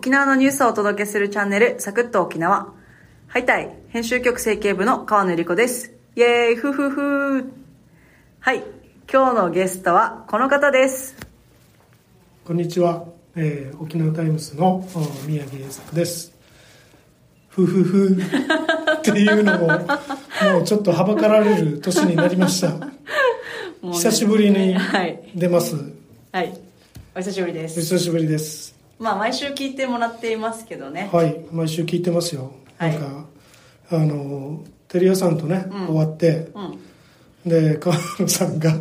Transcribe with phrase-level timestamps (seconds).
[0.00, 2.72] 沖縄のニュースをお届けするチャンネル、サクッと沖縄。
[3.26, 5.92] はいたい、編集局政経部の川野理子です。
[6.16, 7.52] イェーイ、ふふふ
[8.40, 8.64] はい、
[9.12, 11.14] 今日のゲストはこの方です。
[12.46, 13.04] こんにちは、
[13.36, 16.32] えー沖縄タイムズのお宮城栄作です。
[17.50, 18.22] ふふふ
[18.96, 19.74] っていうのもも
[20.62, 22.70] うちょっとはばかられる年になりました。
[23.84, 25.30] ね久しぶりにはい。
[25.34, 25.76] 出ます。
[26.32, 26.58] はい。
[27.14, 27.80] お久しぶりでおす。
[27.82, 28.69] 久しぶりです。
[29.00, 31.08] まあ、毎週聞いてもらっていますけどね。
[31.10, 32.52] はい、毎週聞いてますよ。
[32.76, 33.24] はいなんか
[33.92, 36.78] あのテレ屋さんとね、うん終わってうん。
[37.50, 38.74] で川野さんが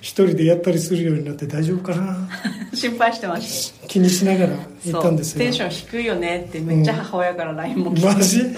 [0.00, 2.28] 一人でやったりするようになって大丈夫かな？
[2.72, 4.90] 心配してまし気にしながらた。
[4.90, 5.40] 行ったんですよ。
[5.40, 8.06] テンション低いよねってめっちゃ母親から LINE も来て。
[8.06, 8.42] マジ？
[8.42, 8.48] で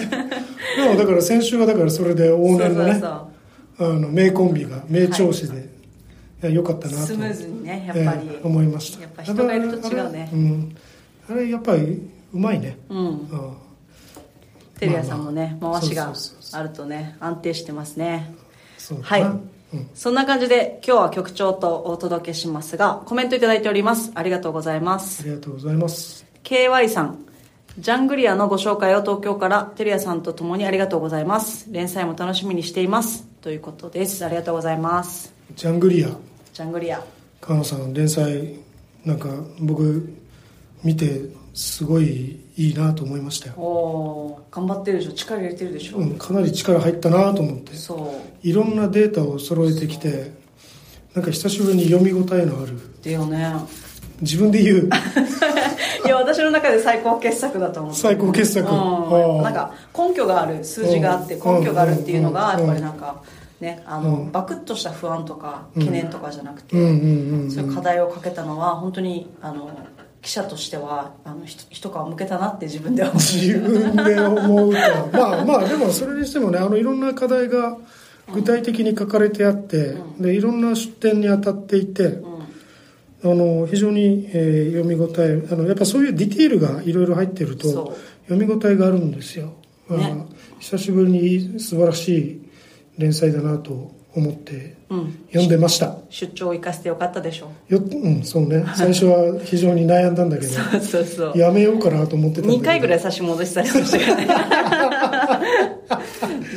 [0.89, 3.01] もだから先週はだからそれで往年のね
[3.81, 5.69] あの名コンビが名調子で、
[6.43, 10.77] いや良かったなとスムーズにねやっぱりええ思いましたやっぱ人がいると違うねうん、
[11.31, 12.99] あれやっぱりうまいね、そう。
[12.99, 13.07] うん。
[13.07, 13.57] うん
[14.79, 16.13] テレアさんもね、まあまあ回しが
[16.53, 18.33] あるとね、安定してますね。
[19.03, 24.13] はいうん、そんな感じで今日は局長とお届けしますが、コメントいただいております。
[24.15, 25.25] ありがとうございまあす。
[25.25, 27.19] りがとうございます KY さん、
[27.79, 31.67] ジャングリアのご紹介を東京からテレアさんと共にありがとうございます。
[31.71, 33.25] 連載も楽しみにしています。
[33.43, 34.25] ということです。
[34.25, 35.35] ありがとうございます。
[35.55, 36.09] ジャングリア
[36.53, 37.03] ジャングリア。
[37.41, 38.61] 川野さん連載
[39.05, 39.29] なんか
[39.61, 40.13] 僕
[40.85, 41.23] 見て
[41.55, 45.13] すごいいいなと思いましたよ、頑張ってるでしょ？
[45.13, 45.99] 力入れてるでしょ？
[45.99, 47.75] うん、かなり力入ったなと思って。
[47.75, 48.47] そう。
[48.47, 50.33] いろんなデータを揃えてきて
[51.15, 52.79] なんか久しぶりに読み応えのある。
[53.03, 53.53] だよね。
[54.21, 54.91] 自分で言う。
[56.05, 58.69] いや私の中で最高傑作だと思う最高傑作。
[58.69, 58.71] う
[59.41, 61.61] ん、なんか根拠がある数字があってうん。
[61.61, 62.61] 根拠があるっていうのがうん。
[62.61, 63.23] やっぱりなんか
[63.61, 64.33] ねあの、うん。
[64.33, 65.83] バクッとした不安とかうん。
[65.83, 69.71] 懸念とかじゃなくて、そういう課題をかけたのは本当にあの
[70.23, 74.79] 記者としてはあのひ一皮向けたなって自分では思自分で思うと。
[75.13, 77.77] まあまあでもそれにしてもねあのいろんな課題が
[78.33, 82.27] 具体的に書かれてあって、でいろんな出典に当たっていて、う、
[83.23, 87.97] うん、あの非常に、えー読み応えあのやっぱそういうディティールがいろいろ入ってると
[88.29, 89.55] 読み応えがあるんですよ、
[89.89, 90.27] ね。
[90.59, 92.49] 久しぶりに素晴らしい
[92.99, 95.99] 連載だなと思ってうん、読んでました。
[96.09, 97.53] 出張を生かしてよかったでしょ。
[97.69, 98.65] ようんそうね。
[98.75, 101.39] 最初は非常に悩んだんだけどそうそうそう。
[101.39, 102.63] やめようかなと思ってたんだけど。
[102.63, 105.49] 2回ぐらい差し戻しされましたからね。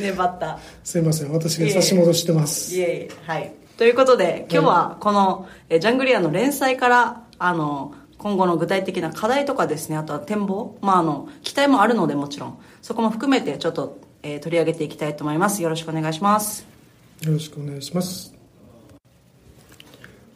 [0.00, 0.58] 粘った。
[0.82, 1.32] すいません。
[1.32, 2.74] 私が差し戻してます。
[2.74, 3.52] イエーイはい。
[3.76, 15.62] ということで今日はこの、えージャングリアの連載からあの今後の具体的な課題とかですねあとは展望、まあ、あの期待もあるのでもちろんそこも含めてちょっと、えー取り上げていきたいと思います。
[15.62, 16.71] よろしくお願いします
[17.24, 18.34] よろしくお願いします。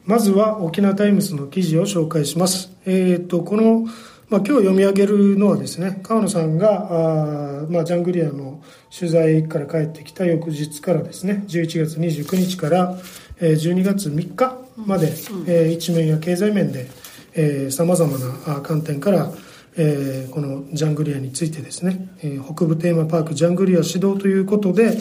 [0.04, 2.70] まずは沖縄タイムズの記事を紹介します。
[2.86, 3.80] えっ、とこの、
[4.28, 8.62] まあ、今日読み上げるのはですね川野さんがあー、まあ、ジャングリアの
[8.96, 12.96] 取材から帰ってきた翌日からですね11月29日から、
[13.40, 15.08] えー12月3日まで、
[15.48, 19.32] えー一面や経済面でさまざまなあ観点から
[19.76, 24.98] えーこのジャングリアについてですね、えー北部テーマパークジャングリア始動ということで、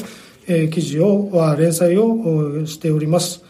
[0.47, 3.43] えー記事をは連載をおしております。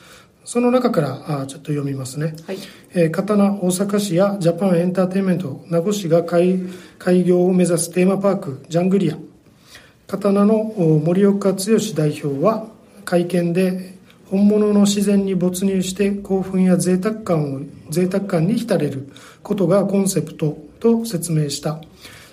[0.44, 2.58] その中からあちょっと読みますね、はい。
[2.94, 6.60] えー刀大阪市やジャパンエンターテインメント名護市が開
[7.00, 9.18] 開業を目指すテーマパークジャングリア。
[10.08, 11.60] 刀のお森岡剛
[11.96, 12.68] 代表は
[13.06, 13.96] 会見で
[14.30, 19.12] 本物の自然に没入して興奮や贅沢感を贅沢感に浸れる
[19.42, 21.82] ことがコンセプトと説明した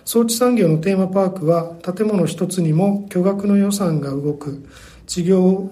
[0.04, 4.66] 装置産業のテーマパークは建物一つにも巨額の予算が動く。
[5.06, 5.70] 事業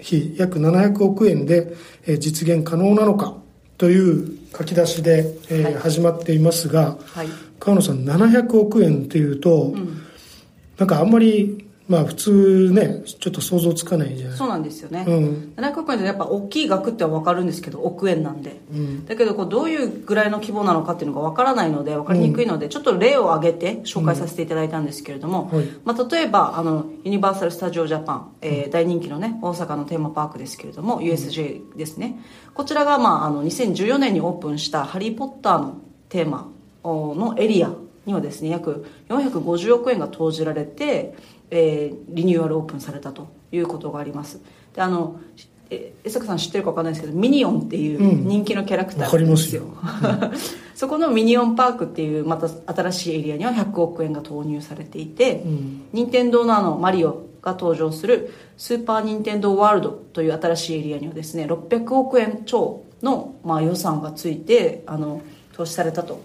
[0.00, 1.74] 費約700億円で
[2.06, 3.34] えー実現可能なのか
[3.78, 7.28] という書き出しで、え始まっていますがはい。
[7.58, 9.74] 川野さん700億円っていうと、
[10.78, 14.36] なんかあんまりまあ普通ねちょっと想像つかないじゃない。
[14.36, 15.52] そうなんですよね、うん。
[15.56, 19.06] 700億円ってやっぱ大きい額っては分かるんですけど億円なんで、うん。
[19.06, 25.64] だけどこうどういうぐらいの規模なのかっていうのが分からないので分かりにくいので、ちょっと例を挙げて紹介させていただいたんですけれども、はい。
[25.84, 32.18] まあ、例えばあのユニバーサル・スタジオ・ジャパン、えー大人気のね大阪のテーマパークですけれども USJ ですね。
[32.54, 35.78] こちらが、まあ、あの2014年にオープンした「ハリー・ポッター」の
[36.08, 36.48] テーマ
[36.84, 37.72] のエリア
[38.06, 41.14] にはですね約450億円が投じられて、
[41.50, 44.40] えーリニューアルオープンされたということがあります。
[44.74, 45.20] であの
[45.70, 48.28] え江坂さん知ってるか分かんないですけどミニオンっていううん。
[48.28, 49.64] 人気のキャラクターわかりますよ。
[50.74, 55.82] そこのミニオンパークっていうまた新しいエリアには100億円が投入されていて、うん。
[55.92, 65.22] 任天堂のあのマリオが登場するスーパー・ニンテンドー・ワールドという新しいエリアにはですね600億円超の、まあ、予算がついてあの
[65.52, 66.20] 投資されたと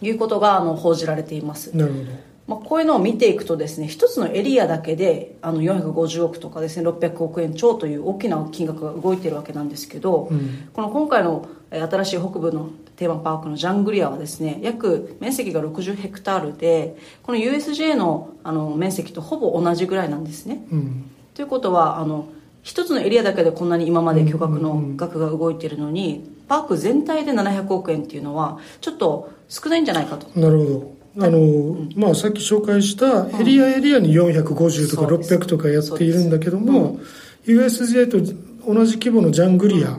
[0.00, 1.76] いうことがあの報じられています。
[1.76, 2.04] なるほど
[2.46, 10.68] まあ、こういうのを見ていくとですね一つのエリアだけであの450億とかですね600億円超という大きな金額が動いているわけなんですけど、うん。
[10.72, 20.64] この今回のえー新しい北部のテーマパークのジャングリアはですね約面積が60ヘクタールでこの USJ のあの面積とほぼ同じぐらいなんですね。
[20.70, 21.10] うん。
[21.34, 22.28] ということはあの
[22.62, 30.28] 一つのエリアだけでこんなに今まで巨額の額が動いているのにパーク全体で700億円っていうのはちょっと少ないんじゃないかと。
[30.38, 34.44] なるほどあの、まあさっき紹介したエリアエリアに450
[34.90, 35.34] とかそうです。
[35.34, 37.00] 600とかやっているんだけども、
[37.46, 38.18] USJ と
[38.66, 39.98] 同じ規模のジャングリア、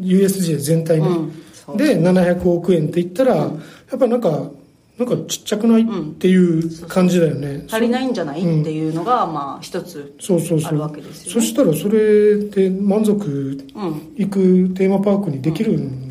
[0.00, 1.42] USJ 全体ね、うん。
[1.52, 3.50] そうで700億円って言ったら、や
[3.96, 4.50] っぱなんか
[4.98, 5.86] なんかちっちゃくない、っ
[6.18, 7.64] ていう感じだよね。
[7.70, 10.68] 足りないんじゃない、うんっていうのがまあ一つそうそうそう。
[10.68, 11.32] あるわけですよね。
[11.34, 14.12] そしたらそれで満足うん。
[14.16, 16.07] いくテーマパークにできるの、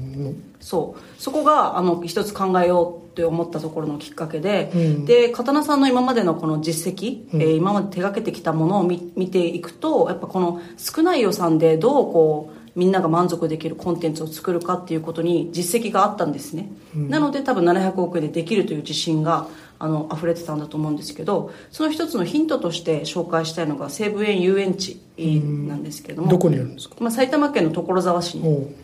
[0.59, 1.21] そう。
[1.21, 5.05] そこがあの一つ考えようって思ったところのきっかけで、うん。
[5.05, 7.41] で刀さんの今までのこの実績、うん。
[7.41, 19.47] えー今まで手がけてきたものを見見ていくとやっぱこの少ない予算でどうこうみんなが満足できるコンテンツを作るかっていうことに実績があったんですね、なので多分700億円でできるという自信が
[19.79, 26.97] あの溢れてたんだと思うんですけどその一つのヒントとして紹介したいのが西武園遊園地なんですけれども、どこにあるんですか？
[26.99, 28.75] まあ、埼玉県の所沢市に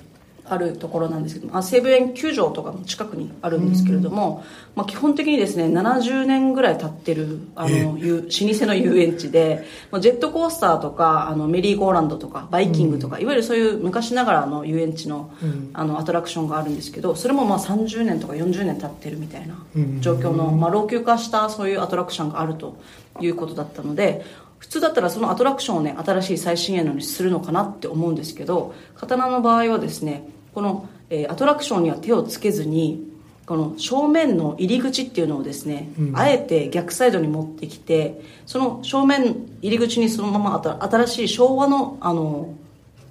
[0.53, 4.43] あるところなんですけどもあ西武園球場とかの近くにあるんですけれども、
[4.75, 15.31] まあ、基本的にですね70年ぐらい経ってるあの、ゆ 老舗の遊園地でまあジェットコースターとかあのメリーゴーランドとかバイキングとか、いわゆるそういう昔ながらの遊園地の,、
[15.73, 19.55] あのアトラクションがあるんですけどそれもまあ30年とか40年経ってるみたいな
[19.99, 22.77] 状況の、まあ、老朽化したそういうアトラクションがあると
[23.19, 24.25] いうことだったので
[24.63, 33.11] 普通だったらそのアトラクションをね新しい最新鋭のにするのかなって思うんですけど刀の場合はですねこの、えーアトラクションには手をつけずに
[33.45, 42.55] この正面の入り口っていうのをですね、あえて逆サイドに持ってきてその正面入り口にそのまま新しい昭和のあの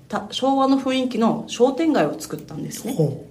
[0.09, 2.95] た昭和の雰囲気の商店街を作ったんですね。
[2.95, 3.27] ほ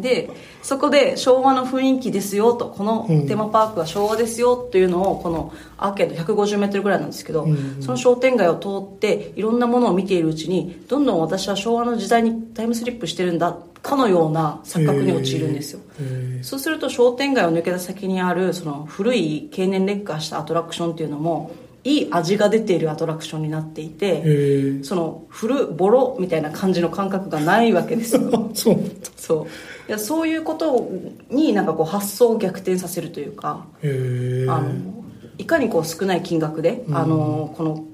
[0.00, 0.30] で
[0.62, 7.46] そこで昭和の雰囲気ですよとこのテーマパークは昭和ですよっていうのをこのアーケード1 5 0メートルぐらいなんですけど、
[7.80, 21.52] その商店街を通っていろんなものを見ているうちにどんどん私は昭和の時代にタイムスリップしてるんだかのような錯覚に陥るんですよ、へそうすると商店街を抜けた先にあるその古い経年劣化したアトラクションっていうのも
[21.84, 28.22] いい味が出ているアトラクションになっていて、その古ボロみたいな感じの感覚がないわけですよ。
[28.32, 28.76] え そう。
[29.16, 29.44] そう。
[29.88, 30.90] いやそういうこと
[31.30, 34.64] になんかこう発想を逆転させるというかあの
[35.38, 37.84] いかにこう少ない金額で、あのこの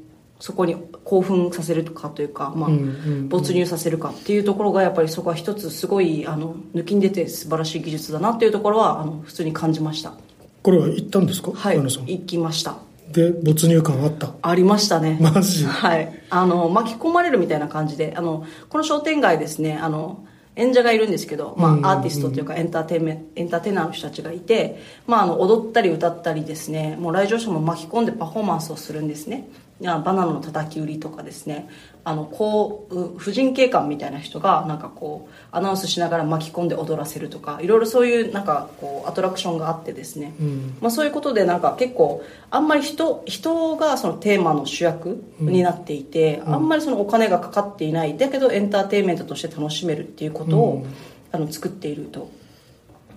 [0.41, 2.81] そこに興奮させるかというか、まあうんう
[3.11, 10.15] ん没入させるかっていうところがやっぱりそこは一つすごいあの抜きに出て素晴らしい技術だなっていうところはあの普通に感じました。
[10.63, 11.53] これは行ったんですか？
[11.55, 11.79] はい。
[11.79, 12.77] 行きました
[13.13, 14.35] で没入感あった。
[14.43, 15.19] ありましたね。
[15.21, 15.65] マジ？
[15.65, 16.23] はい。
[16.31, 21.87] あの巻き込まれるみたいな感じであのこの商店街ですねあの演者がいるんですけど、まあうんうんうん。
[21.87, 29.49] アーティストというかエンターテインメンエンターテイナーの人たちがいて、まあ、あの踊ったり歌ったりですねもう来場者も巻き込んでパフォーマンスをするんですね
[29.85, 31.69] バナナの叩き売りとかですね。
[32.07, 40.77] あのこうう婦人警官みたいな人がなんかこうアナウンスしながら巻き込んで踊らせるとかいろいろそういうなんかこうアトラクションがあってですね、うん。
[40.81, 48.17] まあ、そういうことでなんか結構あんまり人人がそのテーマの主役になっていて、あんまりそのお金がかかっていない。
[48.19, 50.87] だけどエンターテインメントとして楽しめるっていうことを、
[51.33, 52.31] あの作っていると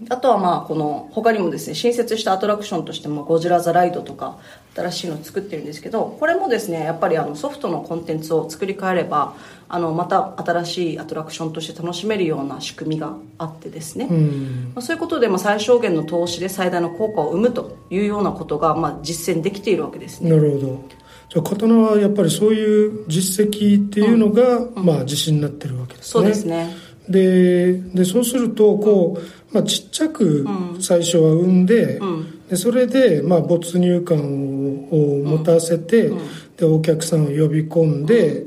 [0.09, 4.37] あとはまあこの他にもですね新設したアトラクションとしてもゴジラ・ザ・ライドとか
[4.75, 9.35] 新しいのを作ってるんですけどこれもですねやっぱりあのソフトのコンテンツを作り変えれば
[9.69, 14.71] あのまた新しいアトラクションとして楽しめるような仕組みがあってですね、うん。
[14.75, 20.29] まあ、そういうことでまあ最小限の投資で最大の効果を生むというようなことがまあ実践できているわけですね。
[20.29, 20.83] なるほど。
[21.29, 26.11] じゃあ刀はやっぱりそういう実績っていうのが、まあ自信になってるわけですね。
[26.11, 26.73] そうですね
[27.09, 30.45] ででそうするとこう、まあ、ちっちゃく
[30.79, 31.99] 最初は産んで,、
[32.49, 36.11] でそれで、まあ、没入感をを持たせて、
[36.55, 38.45] でお客さんを呼び込んで、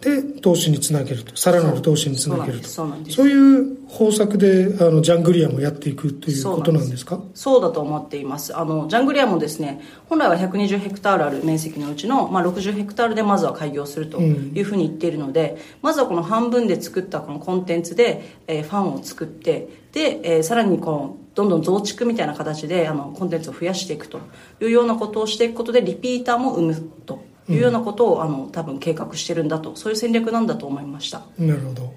[0.00, 1.36] で投資につなげると。
[1.36, 2.68] さらなる投資につなげると。
[2.68, 7.04] そういう方策であのジャングリアもやっていくということなんです。
[7.04, 7.20] か？
[7.34, 8.56] そうだと思っています。
[8.56, 24.18] あのジャングリアもですね本来は120ヘクタールある面積のうちの、まあ、60ヘクタールでまずは開業するというふうに言っているので、まずはこの半分で作ったこのコンテンツで、えーファンを作ってで、えーさらにこのどんどん増築みたいな形であのコンテンツを増やしていくと
[24.60, 29.76] いうようなことをしていくことでリピーターも生むというようなことを、あの多分計画してるんだと。
[29.76, 31.22] そういう戦略なんだと思いました。
[31.38, 31.94] なるほど。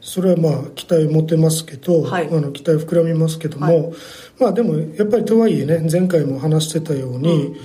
[0.00, 2.28] それはまあ期待持てますけど、はい。
[2.28, 3.92] あの期待膨らみますけども、はい。
[4.38, 7.56] まあでもやっぱりとはいえね前回も話してたように、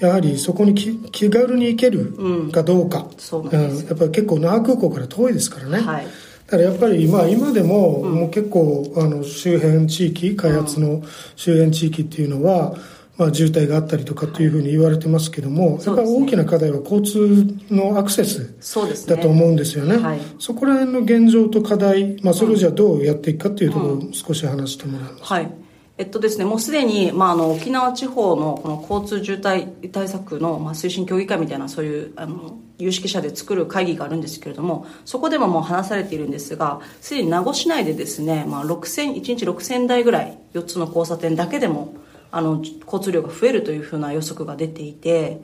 [0.00, 3.86] やはりそこにき気軽に行けるかどうか、そうなんです。
[3.86, 6.04] やっぱり結構那覇空港から遠いですからね、はい。
[6.04, 6.10] だ
[6.46, 11.02] からやっぱりまあ今でももう結構あの周辺地域開発の
[11.34, 12.76] 周辺地域っていうのは
[13.18, 19.98] まあ渋滞があったりとかっていうふうに言われてますけどもやっぱり大きな課題は交通のアクセスだと思うんですよね。
[19.98, 20.20] はい。
[20.38, 25.50] そこら辺の現状と課題まあそれをじゃあどうやっていくかっていうところを少し話してもらいますはい。
[25.98, 41.92] えっとですね、もうすでに、まあ、あの沖縄地方のこの交通渋滞対策の、まあ、推進協議会みたいなそういうあの有識者で作る会議があるんですけれどもそこでももう話されているんですがすでに名護市内でですね、まあ、6000 1日6000台ぐらい4つの交差点だけでも
[42.30, 45.40] あの交通量が増えるというふうな予測が出ていて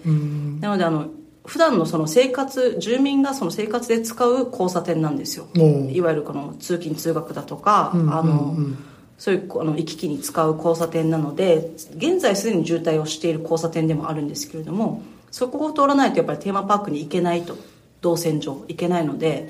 [0.61, 1.09] なのであの
[1.45, 5.47] 普段のその生活住民がその生活で使う交差点なんですよ。
[5.91, 8.79] いわゆるこの通勤通学だとか、うんあの、うんうん。
[9.19, 17.57] そういうあの行き来に使う交差点なので現在すでに渋滞をしている交差点でもあるんですけれどもそこを通らないとやっぱりテーマパークに行けないと。
[18.05, 19.49] 動線上行けないので、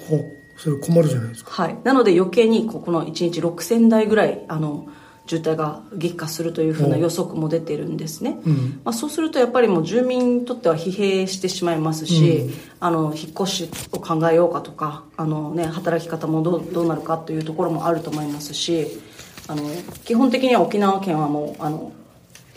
[0.57, 1.51] それ困るじゃないですか。
[1.51, 4.87] はい、なので余計にここの1日6000台ぐらいあの
[5.27, 8.81] 渋滞が激化するというふうな予測も出てるんですね、うん。
[8.85, 18.87] まあ、そうするとやっぱりもう住民にとっては疲弊してしまいますし、あの引っ越しを考えようかとかあの、ね、働き方もどうどうなるかというところもあると思いますし
[19.49, 19.63] あの
[20.05, 21.93] 基本的には沖縄県はもうあの、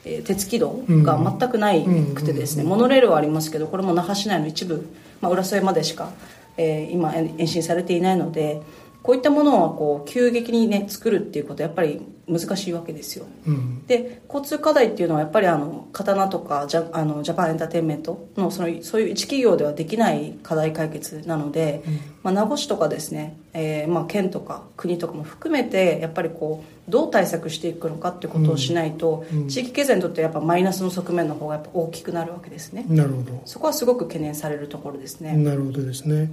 [0.04, 4.88] えー鉄軌道が全くないくてですね、モノレールはありますけどこれも那覇市内の一部、
[5.20, 6.12] まあ、浦添までしか、
[6.56, 8.62] えー今延延伸されていないので
[9.08, 13.26] こういったものはこう急激にね作るっていうことはやっぱり難しいわけですよ。
[13.46, 13.88] うん。
[13.88, 21.84] で交通課題っていうのはやっぱりあの刀とかジャあのジャパンエンターテインメントのそのそういう一企業ではできない課題解決なので、
[22.22, 32.86] まあ、名護市とかですね、えーまあ、県とか国とかも含めてやっぱりこうどう対策していくのかってことをしないと、地域経済にとってやっぱマイナスの側面の方がやっぱ大きくなるわけですね。
[32.88, 33.42] なるほど。
[33.46, 36.32] そこはすごく懸念されるところですね、なるほどですね、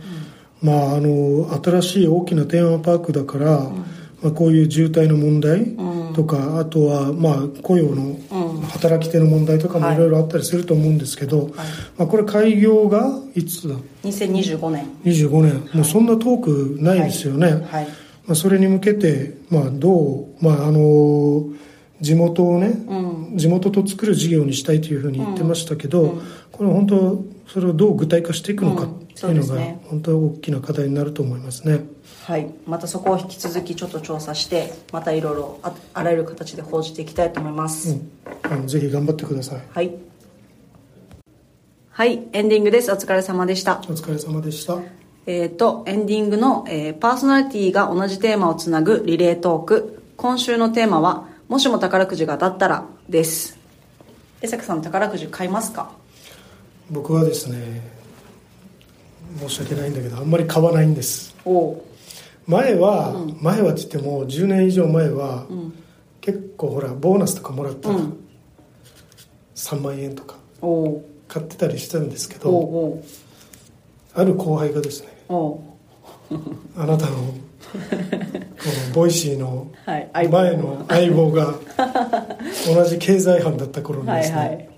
[0.63, 3.71] まああの新しい大きなテーマパークだから、
[4.23, 5.77] まあ、こういう渋滞の問題
[6.15, 8.17] とか、あとはまあ雇用の
[8.71, 9.97] 働き手の問題とかもはい。
[9.97, 11.51] いろいろあったりすると思うんですけど、
[11.99, 14.87] まあ、これ開業がいつだ？2025年。
[15.05, 15.71] 25年。
[15.75, 17.87] もうそんな遠くないですよね、はい。
[18.27, 21.45] まあ、それに向けて、まあ、どう、まあ、あの
[22.01, 22.73] 地元をね、
[23.37, 26.19] 地元と作る事業にしたいというふうに言ってましたけど、
[26.51, 31.85] これ本当それをどう具体化していくのかっていうのが本当に大きな課題になると思いますね。
[32.25, 38.11] はい、またそこを引き続きちょっと調査してまたいろいろああらゆる形で報じていきたいと思います、うん、
[38.43, 39.63] あのぜひ頑張ってください。
[39.71, 39.95] はい。
[41.91, 42.27] はい。
[42.33, 42.91] エンディングです。
[42.91, 43.79] お疲れ様でした。
[43.79, 44.79] お疲れ様でした。
[45.27, 50.03] えっ、とエンディングの、えーパーソナリティが同じテーマをつなぐリレートーク。
[50.17, 53.59] 今週のテーマは「もしも宝くじが当たったら」です。
[54.43, 55.93] 江坂さん宝くじ買いますか？
[56.91, 57.94] 僕はですね
[59.39, 61.35] 申し訳ないんだけどあんまり買わないんです。
[62.47, 65.47] 前は、前はって言っても10年以上前は、
[66.21, 67.89] 結構ほらボーナスとかもらった。
[67.91, 68.21] ら、うん。
[69.55, 70.37] 3万円とか
[71.29, 73.05] 買ってたりしたんですけおどお
[74.15, 77.29] ある後輩がですねあなたのこ
[78.89, 81.55] のボイシーの前の相棒が
[82.67, 84.69] 同じ経済班だった頃にですね、はいはい。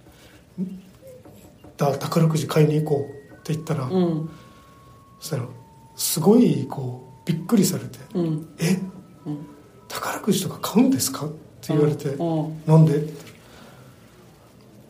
[1.76, 4.30] だ宝くじ買いに行こうって言ったら、うん
[5.20, 5.44] そしたら
[5.96, 8.78] すごいこうびっくりされてうん「え、
[9.88, 11.34] 宝くじとか買うんですか?」って
[11.68, 12.38] 言われて「うん。
[12.38, 12.62] うん。
[12.66, 13.02] なんで?」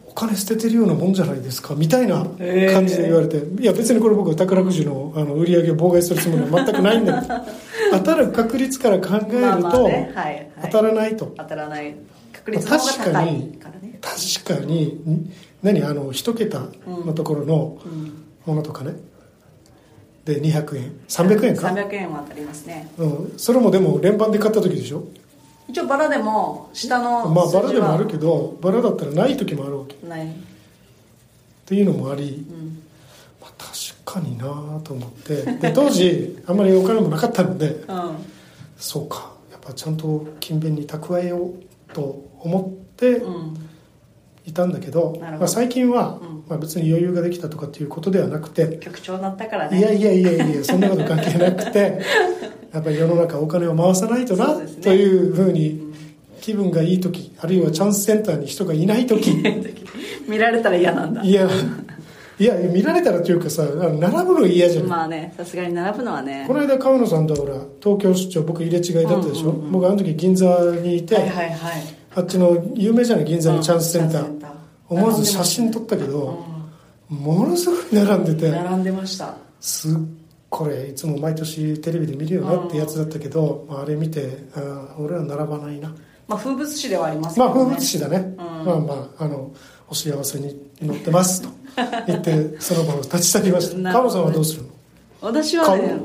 [0.08, 2.24] お金捨ててるようなもんじゃないですか」みたいな
[2.72, 7.34] 感じで言われて、いや別にこれ僕は宝くじのあの売り上げを妨害するつもりは全くないんだけど
[7.92, 10.12] 当たる確率から考えると、まあまあね。
[10.14, 10.50] はいはい。
[10.62, 11.34] 当たらないと。
[11.36, 11.94] 当たらない。
[12.32, 13.12] 確率の方が高い
[13.58, 13.98] からね。
[14.00, 15.30] 確かにん
[15.62, 15.82] 何？
[15.82, 17.78] あの一桁のところの
[18.46, 18.94] ものとかね、
[20.26, 20.92] で200円。
[21.08, 22.90] 300円か、300円は当たりますね。
[22.98, 25.04] うん、それもでも連番で買った時でしょ？
[25.68, 29.94] 一応バラでも下のまあバラでもあるけどバラだったらない時もあるわけ。
[29.94, 30.28] っない、
[31.64, 32.82] ていうのもあり、うん、
[33.40, 33.72] まあ、確
[34.04, 34.44] かにな
[34.82, 35.42] と思って。
[35.44, 37.84] で当時 あんまりお金もなかったので。
[37.88, 38.10] うん。
[38.78, 39.32] そうか。
[39.52, 43.54] やっぱちゃんと勤勉に蓄えようと思ってうん
[44.46, 46.36] いたんだけど,、まあ、最近は、うん。
[46.48, 49.78] まあ、別に余裕ができたとかっていうことではなくて局長になったからね。
[49.78, 52.00] いやいやいやいやそんなこと関係なくて
[52.72, 54.66] やっぱり世の中お金を回さないとな、ね。
[54.80, 55.92] というふうに
[56.40, 59.42] 気分がいい時あるいはチャンスセンターに人がいない時
[60.28, 61.22] 見られたら嫌なんだ。
[61.22, 61.48] いや
[62.38, 66.44] いや見られたらというかさ並ぶの嫌じゃない、まあねさすがに並ぶのはね。
[66.46, 70.46] この間川野さんとほら東京出張僕入れ違いだったでしょ、僕あの時銀座
[70.82, 74.30] にいて、はいはいはいあっちの有名じゃない銀座のチャンスセンター,、
[74.88, 76.44] 思わず写真撮ったけど、
[77.08, 78.50] ものすごい並んでて。
[78.50, 79.36] 並んでました。
[79.60, 79.98] すっ
[80.48, 85.94] これいつも毎年テレビで見るよなってやつだったけど、まあ、あれ見てあー俺は並ばないな。
[86.28, 87.44] まあ風物詩ではありますね。
[87.44, 89.52] まあ風物詩だね、まあまああの
[89.88, 91.48] お幸せに乗ってますと。
[92.06, 93.78] 言ってその場を立ち去りました。
[93.78, 94.08] なるほど。
[94.08, 94.68] ね川野さんはどうするの？
[95.20, 95.96] 私はね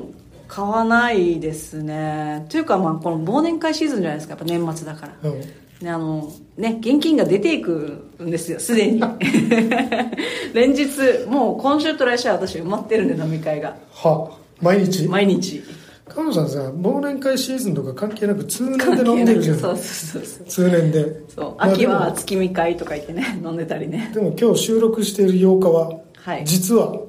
[0.48, 2.46] 買わないですね。
[2.50, 4.32] というかまあこの忘年会シーズンじゃないですか。
[4.32, 5.30] やっぱ年末だから。
[5.30, 5.40] うん。
[5.40, 5.48] ね、
[5.86, 9.02] あのね現金が出ていくんですよすでに。
[10.54, 10.88] 連日
[11.28, 13.76] もう今週と来週は私埋まってるんで飲み会が。
[13.92, 15.08] は毎日？
[15.08, 15.64] 毎日。
[16.08, 19.58] 川野さんさ忘年会シーズンとか関係なく通年で飲んでるじゃん。
[19.58, 20.48] そうそうそうそう。
[20.48, 21.24] 通年で。
[21.34, 24.12] そうまあ秋は月見会とか言ってね飲んでたりね。
[24.14, 26.44] でも今日収録している8日は、はい。
[26.46, 27.00] 実は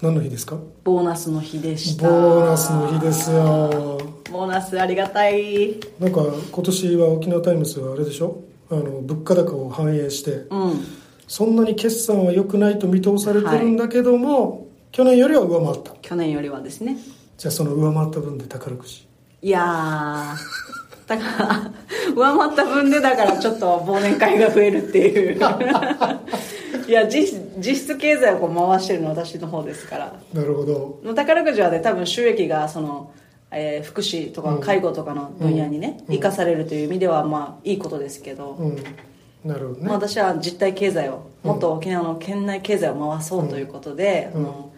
[0.00, 0.56] 何の日ですか？
[0.84, 2.08] ボーナスの日でした。
[2.08, 3.98] ボーナスの日ですよ。
[4.30, 5.74] ボーナスありがたい。
[5.98, 8.40] なんか今年は沖縄タイムズはあれでしょ？
[8.70, 10.30] あの物価高を反映して。
[10.50, 10.84] うん。
[11.26, 15.92] そんなに決算は良くないと見通されてるんだけども、去年よりは上回った。
[16.00, 16.96] 去年よりはですね。
[17.36, 19.04] じゃあその上回った分で宝くじ。
[19.42, 21.08] いやー。
[21.08, 21.72] だから
[22.14, 25.40] 上回った分でだからちょっと忘年会が増えるっていう
[26.86, 30.20] いや実実質経済をこう回してるのは私の方ですから。
[30.32, 31.14] なるほど。
[31.14, 33.12] 宝くじはね多分収益がその、
[33.50, 38.76] えー福祉とか介護とかの分野にね、生かされるという意味ではまあいいことですけど、うん。
[39.44, 44.42] なるほどね、まあ、私は実体経済をもっと沖縄の県内経済を回そうということで、うん。
[44.42, 44.72] あの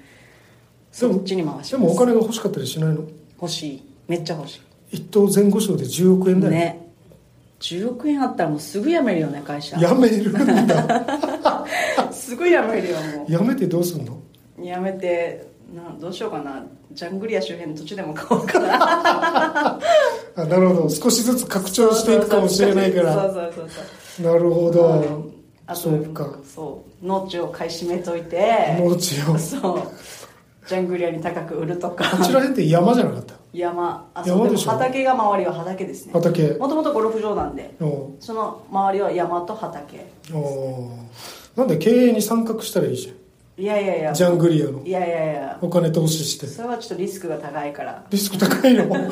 [0.92, 1.88] そっちに回しでます。
[1.88, 3.04] もお金が欲しかったりしないの？
[3.40, 3.82] 欲しい。
[4.08, 6.89] めっちゃ欲し一等前後賞で10億円だよ、いね
[7.60, 9.78] 10億円あったらもうすぐ辞めるよね会社。
[9.78, 11.04] やめるんだ。
[12.12, 14.14] すぐ辞めるよもやめてどうすんの？
[14.58, 16.62] う辞めてなどうしようかな。
[16.92, 19.78] ジャングリア周辺の土地でも買おうかな。
[20.36, 20.88] あなるほど。
[20.90, 23.12] 少しずつ拡張していくかもしれないから。
[23.14, 23.68] そうそうそう
[24.16, 25.32] そうなるほど、うん。
[25.66, 26.28] あとそうか。
[26.44, 28.76] そう農地を買い占めといて。
[28.80, 29.38] 農地を。
[29.38, 29.82] そう。
[30.68, 32.04] ジャングリアに高く売るとか。
[32.20, 33.34] あちら辺って山じゃなかった？
[33.52, 34.08] 山。
[34.14, 36.12] あそうでも畑が周りは畑ですね。
[36.12, 36.52] 畑。
[36.54, 37.74] もともとゴルフ場なんで。
[37.80, 40.06] おその周りは山と畑。
[40.32, 40.90] うお
[41.56, 41.58] う。
[41.58, 43.14] なんで経営に参画したらいいじ
[43.58, 44.08] いやいやいや。
[44.08, 44.82] ゃんジャングリアの。
[44.84, 45.58] いやいやいや。
[45.60, 46.46] お金投資して。
[46.46, 48.04] それはちょっとリスクが高いから。
[48.08, 48.84] リスク高いの？
[48.86, 49.10] いやいや。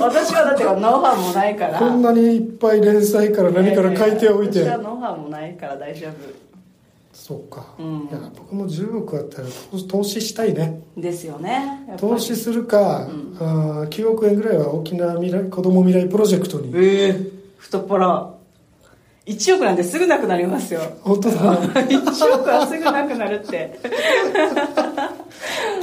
[0.00, 1.78] 私はだってノウハウもないから。
[1.78, 4.60] こんなにいっぱい連載から何から書いておいて。
[4.60, 6.12] やや私はノウハウもないから大丈夫
[7.14, 8.08] そうか、うん。
[8.10, 10.82] いや僕も10億あったら投投資したいね。
[10.96, 11.86] ですよね。
[11.96, 16.72] 投資するか、あー9億円ぐらいは沖縄未来子ども未来プロジェクトに。
[16.74, 17.16] ええ
[17.56, 18.34] 太っ腹。
[19.26, 20.80] 1億なんてすぐなくなりますよ。
[21.00, 21.56] 本当だ。
[21.62, 23.78] 1億はすぐなくなるって。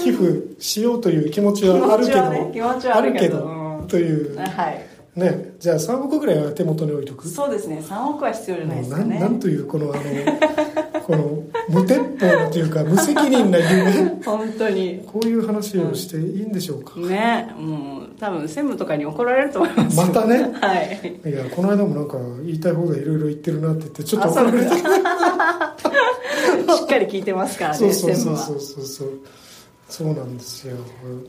[0.03, 3.87] 寄付しようという気持ちはあるけど気持ちはね気持ちはあるけどうん。
[3.87, 4.37] という。
[4.37, 7.27] はいねじゃあ3億ぐらいは手元に置いとく？
[7.27, 7.79] そうですね。
[7.79, 9.17] 3億は必要じゃないですもかね。
[9.17, 10.01] うなんなんというこのあの
[11.01, 14.21] この無鉄砲というか無責任な夢。
[14.23, 15.03] 本当に。
[15.11, 20.51] こういう話をしていいんでしょうか、ねもう多分専務とかに怒られると思いますまたね。
[20.61, 21.29] はい。
[21.29, 24.69] いやこの間もなんか言いたい放題いろいろ言ってるなって言ってちょっと怒られて。
[26.71, 29.07] しっかり聞いてますからねそうそうそうそうそう。
[29.89, 30.77] そうなんですよ。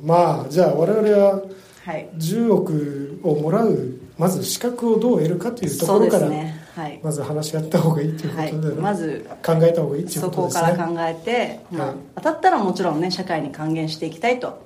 [0.05, 1.43] まあじゃあ我々は
[1.85, 2.09] はい。
[2.17, 6.63] 10億をもらうまず資格をどう得るかというところから、すね。
[6.77, 7.01] はい。
[7.03, 8.81] まず話し合った方がいいというはいことで、ね。
[8.81, 10.71] まず考えた方がいいというそことですね。
[10.71, 11.97] こから考えて、まあはい。
[12.17, 14.63] 当たったらもちろんね社会に還元していきたいと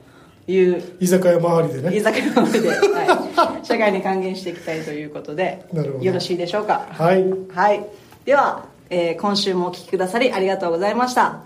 [0.46, 0.82] いう。
[1.00, 1.96] 居酒屋周りでね。
[1.96, 6.04] 居酒屋の上で、はい、 社会に還元していきたいということでなるほど。
[6.04, 6.86] よろしいでしょうか？
[6.90, 7.24] はい。
[7.52, 7.86] はい。
[8.24, 11.40] では、えー今週もお聞きくださりありがとうございました。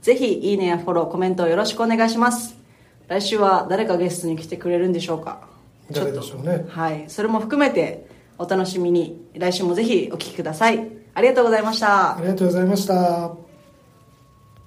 [0.00, 2.57] ぜひいいねやフォローコメントをよろしくお願いします
[3.08, 5.48] 来週は誰かゲストに来てくれるんでしょうか？
[5.90, 6.66] 誰でしょうね。
[6.68, 7.04] はい。
[7.08, 8.06] それも含めて
[8.38, 9.26] お楽しみに。
[9.34, 10.86] 来週もぜひお聞きください。
[11.14, 12.16] ありがとうございました。
[12.16, 13.47] ありがとうございました